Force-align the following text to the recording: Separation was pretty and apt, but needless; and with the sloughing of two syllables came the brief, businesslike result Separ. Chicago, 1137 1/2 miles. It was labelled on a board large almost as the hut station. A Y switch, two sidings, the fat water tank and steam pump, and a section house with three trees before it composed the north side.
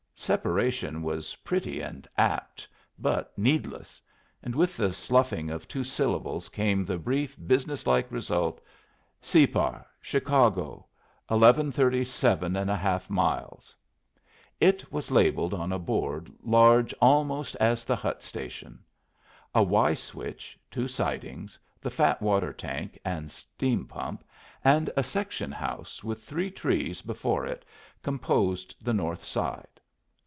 Separation 0.13 1.01
was 1.01 1.33
pretty 1.37 1.81
and 1.81 2.07
apt, 2.15 2.67
but 2.99 3.35
needless; 3.39 3.99
and 4.43 4.53
with 4.53 4.77
the 4.77 4.93
sloughing 4.93 5.49
of 5.49 5.67
two 5.67 5.83
syllables 5.83 6.47
came 6.47 6.85
the 6.85 6.99
brief, 6.99 7.35
businesslike 7.47 8.11
result 8.11 8.61
Separ. 9.19 9.83
Chicago, 9.99 10.85
1137 11.29 12.53
1/2 12.53 13.09
miles. 13.09 13.75
It 14.59 14.91
was 14.93 15.09
labelled 15.09 15.55
on 15.55 15.71
a 15.71 15.79
board 15.79 16.31
large 16.43 16.93
almost 17.01 17.55
as 17.55 17.83
the 17.83 17.95
hut 17.95 18.21
station. 18.21 18.83
A 19.55 19.63
Y 19.63 19.95
switch, 19.95 20.55
two 20.69 20.87
sidings, 20.87 21.57
the 21.79 21.89
fat 21.89 22.21
water 22.21 22.53
tank 22.53 22.99
and 23.03 23.31
steam 23.31 23.87
pump, 23.87 24.23
and 24.63 24.91
a 24.95 25.01
section 25.01 25.51
house 25.51 26.03
with 26.03 26.21
three 26.23 26.51
trees 26.51 27.01
before 27.01 27.47
it 27.47 27.65
composed 28.03 28.75
the 28.85 28.93
north 28.93 29.23
side. 29.25 29.65